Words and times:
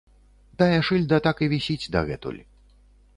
Тая 0.61 0.79
шыльда 0.87 1.19
так 1.27 1.43
і 1.47 1.49
вісіць 1.53 1.91
дагэтуль. 1.97 2.41